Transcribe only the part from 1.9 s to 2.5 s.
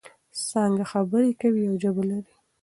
لري.